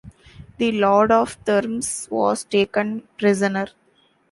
The 0.57 0.71
lord 0.71 1.11
of 1.11 1.33
Thermes 1.45 2.07
was 2.09 2.43
taken 2.45 3.07
prisoner. 3.19 3.67